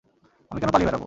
আমি 0.51 0.59
কেন 0.61 0.69
পালিয়ে 0.71 0.87
বেড়াবো? 0.87 0.99